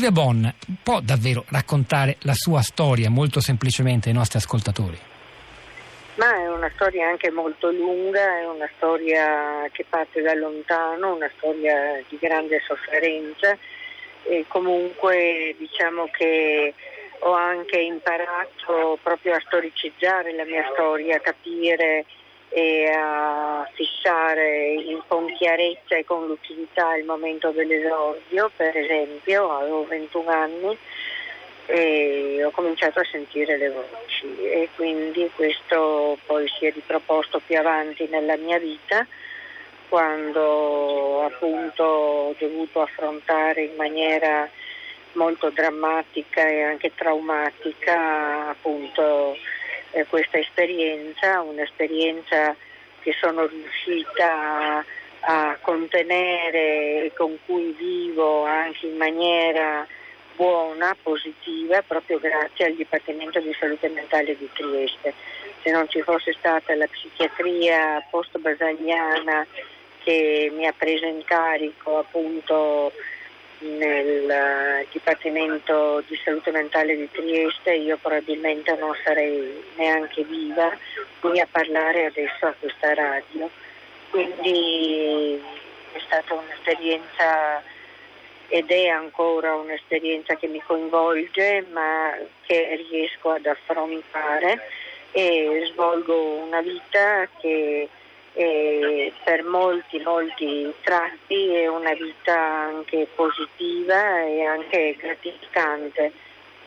[0.00, 4.98] Silvia Bon può davvero raccontare la sua storia molto semplicemente ai nostri ascoltatori?
[6.14, 11.30] Ma è una storia anche molto lunga, è una storia che parte da lontano, una
[11.36, 13.54] storia di grande sofferenza
[14.22, 16.72] e comunque diciamo che
[17.18, 22.06] ho anche imparato proprio a storicizzare la mia storia, a capire
[22.50, 24.76] e a fissare
[25.06, 30.78] con chiarezza e con lucidità il momento dell'esordio, per esempio, avevo 21 anni
[31.66, 37.56] e ho cominciato a sentire le voci e quindi questo poi si è riproposto più
[37.56, 39.06] avanti nella mia vita
[39.88, 44.48] quando appunto ho dovuto affrontare in maniera
[45.12, 49.36] molto drammatica e anche traumatica appunto
[49.92, 52.54] eh, questa esperienza, un'esperienza
[53.00, 54.84] che sono riuscita a,
[55.20, 59.86] a contenere e con cui vivo anche in maniera
[60.34, 65.12] buona, positiva, proprio grazie al Dipartimento di Salute Mentale di Trieste.
[65.62, 69.46] Se non ci fosse stata la psichiatria post-basagliana
[70.02, 72.90] che mi ha preso in carico appunto
[73.60, 80.76] nel eh, Dipartimento di Salute Mentale di Trieste io probabilmente non sarei neanche viva
[81.20, 83.48] qui a parlare adesso a questa radio.
[84.10, 85.40] Quindi
[85.92, 87.62] è stata un'esperienza
[88.48, 94.60] ed è ancora un'esperienza che mi coinvolge ma che riesco ad affrontare
[95.12, 97.88] e svolgo una vita che
[98.32, 106.12] e per molti, molti tratti è una vita anche positiva e anche gratificante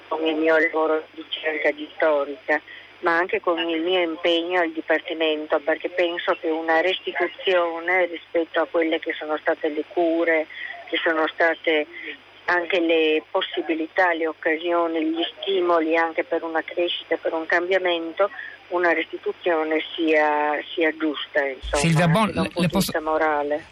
[0.08, 2.62] con il mio lavoro di ricerca di storica,
[3.00, 8.68] ma anche con il mio impegno al Dipartimento, perché penso che una restituzione rispetto a
[8.70, 10.48] quelle che sono state le cure,
[10.88, 11.88] che sono state
[12.46, 18.30] anche le possibilità, le occasioni, gli stimoli anche per una crescita, per un cambiamento,
[18.70, 22.92] una restituzione sia, sia giusta, insomma, Silvia Bon, le posso,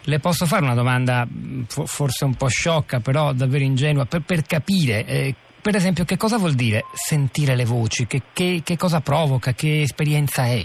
[0.02, 1.26] le posso, fare una domanda
[1.66, 6.38] forse un po' sciocca, però davvero ingenua, per, per capire, eh, per esempio, che cosa
[6.38, 10.64] vuol dire sentire le voci, che, che, che cosa provoca, che esperienza è?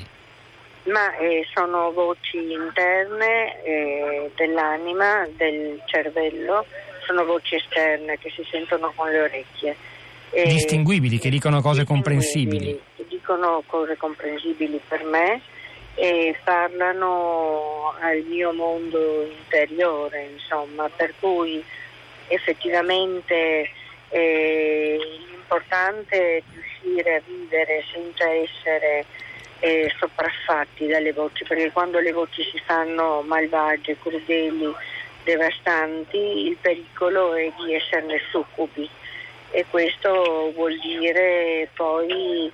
[0.92, 6.66] Ma eh, sono voci interne eh, dell'anima, del cervello,
[7.06, 9.76] sono voci esterne che si sentono con le orecchie.
[10.32, 12.80] distinguibili, che dicono cose comprensibili
[13.28, 15.42] dicono cose comprensibili per me
[15.96, 21.62] e parlano al mio mondo interiore, insomma, per cui
[22.28, 23.70] effettivamente
[24.10, 24.98] eh,
[25.30, 29.06] l'importante è riuscire a vivere senza essere
[29.60, 34.74] eh, sopraffatti dalle voci, perché quando le voci si fanno malvagie, crudeli,
[35.24, 38.90] devastanti, il pericolo è di esserne succubi
[39.52, 42.52] e questo vuol dire poi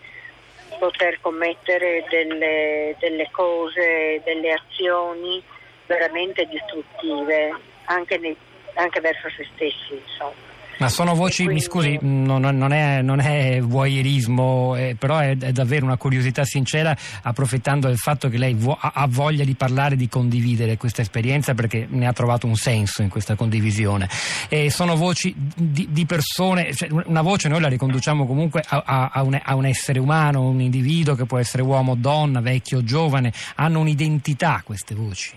[0.80, 5.42] poter commettere delle, delle cose, delle azioni
[5.86, 7.54] veramente distruttive
[7.86, 8.36] anche, nei,
[8.76, 9.94] anche verso se stessi.
[9.94, 10.53] Insomma.
[10.78, 11.54] Ma sono voci, quindi...
[11.54, 16.44] mi scusi, non, non, è, non è voyeurismo, eh, però è, è, davvero una curiosità
[16.44, 21.54] sincera, approfittando del fatto che lei vo- ha voglia di parlare, di condividere questa esperienza,
[21.54, 24.10] perché ne ha trovato un senso in questa condivisione.
[24.50, 29.10] E sono voci di, di persone, cioè una voce noi la riconduciamo comunque a, a,
[29.14, 32.80] a, un, a un essere umano, un individuo che può essere uomo o donna, vecchio
[32.80, 35.32] o giovane, hanno un'identità queste voci.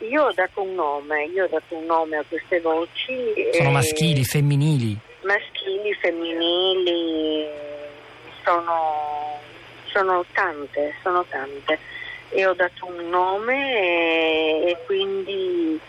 [0.00, 3.34] Io ho dato un nome, io ho dato un nome a queste voci.
[3.52, 4.96] Sono maschili, femminili?
[5.22, 7.48] Maschili, femminili,
[8.44, 9.40] sono,
[9.86, 11.78] sono tante, sono tante.
[12.30, 15.80] E ho dato un nome e, e quindi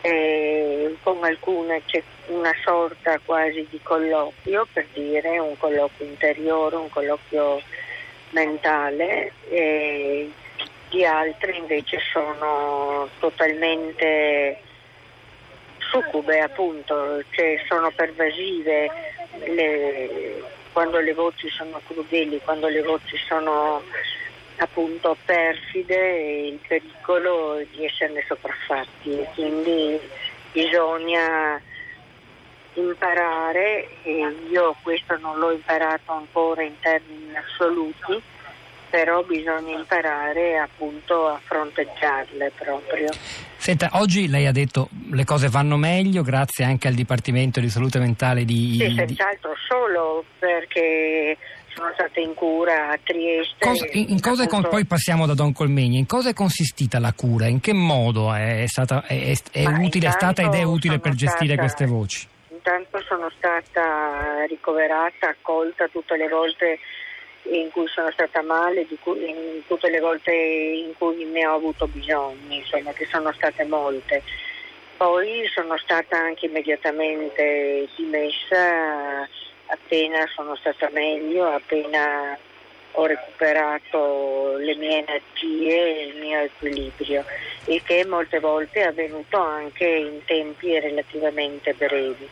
[0.00, 6.88] eh, con alcune c'è una sorta quasi di colloquio, per dire, un colloquio interiore, un
[6.88, 7.60] colloquio
[8.30, 9.32] mentale.
[9.50, 10.30] E,
[10.88, 14.60] di altre invece sono totalmente
[15.78, 18.90] succube appunto, cioè sono pervasive.
[19.38, 20.42] Le,
[20.72, 23.82] quando le voci sono crudeli, quando le voci sono
[24.56, 29.26] appunto perfide il pericolo di esserne sopraffatti.
[29.34, 30.00] Quindi
[30.52, 31.60] bisogna
[32.74, 38.22] imparare e io questo non l'ho imparato ancora in termini assoluti
[38.90, 43.08] però bisogna imparare appunto a fronteggiarle proprio.
[43.56, 47.98] Senta, oggi lei ha detto le cose vanno meglio grazie anche al Dipartimento di Salute
[47.98, 48.76] Mentale di...
[48.78, 51.36] Sì, senz'altro solo perché
[51.74, 53.56] sono stata in cura a Trieste.
[53.58, 57.12] Cosa, in, in cosa con, poi passiamo da Don Colmegni, in cosa è consistita la
[57.12, 57.46] cura?
[57.46, 61.54] In che modo è, stata, è, è utile, è stata ed è utile per gestire
[61.54, 62.28] stata, queste voci?
[62.68, 66.78] intanto sono stata ricoverata, accolta tutte le volte
[67.50, 71.86] in cui sono stata male, cui, in tutte le volte in cui ne ho avuto
[71.86, 74.22] bisogno, insomma, che sono state molte.
[74.96, 79.28] Poi sono stata anche immediatamente dimessa
[79.68, 82.36] appena sono stata meglio, appena
[82.92, 87.24] ho recuperato le mie energie e il mio equilibrio,
[87.66, 92.28] il che molte volte è avvenuto anche in tempi relativamente brevi.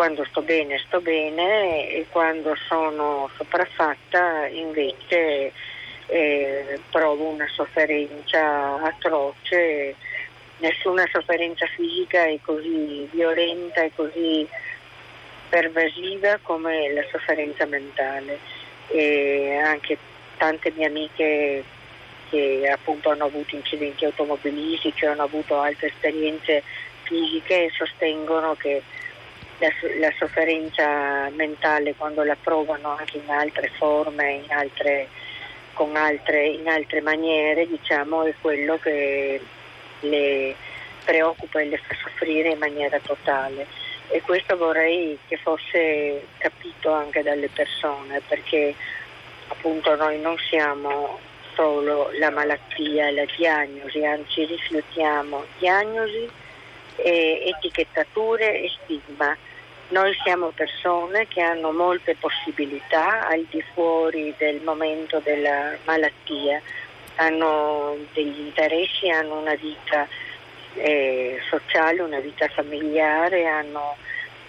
[0.00, 5.52] Quando sto bene sto bene e quando sono sopraffatta invece
[6.06, 9.94] eh, provo una sofferenza atroce,
[10.60, 14.48] nessuna sofferenza fisica è così violenta e così
[15.50, 18.38] pervasiva come la sofferenza mentale.
[18.86, 19.98] E anche
[20.38, 21.62] tante mie amiche
[22.30, 26.62] che appunto hanno avuto incidenti automobilistici, hanno avuto altre esperienze
[27.02, 28.82] fisiche sostengono che
[29.60, 29.68] la,
[29.98, 35.08] la, sofferenza mentale quando la provano anche in altre forme, in altre,
[35.74, 39.40] con altre, in altre maniere, diciamo, è quello che
[40.00, 40.54] le
[41.04, 43.66] preoccupa e le fa soffrire in maniera totale
[44.08, 48.74] e questo vorrei che fosse capito anche dalle persone perché
[49.48, 51.18] appunto noi non siamo
[51.54, 56.28] solo la malattia e la diagnosi, anzi rifiutiamo diagnosi,
[56.96, 59.36] etichettature e stigma.
[59.90, 66.62] Noi siamo persone che hanno molte possibilità al di fuori del momento della malattia,
[67.16, 70.06] hanno degli interessi, hanno una vita
[70.74, 73.96] eh, sociale, una vita familiare, hanno,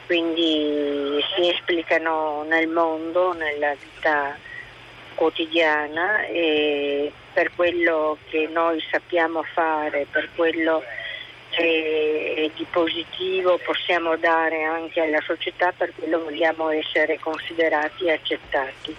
[0.06, 4.38] quindi si esplicano nel mondo, nella vita
[5.16, 11.01] quotidiana e per quello che noi sappiamo fare, per quello che
[11.58, 18.96] di positivo possiamo dare anche alla società, per quello vogliamo essere considerati e accettati.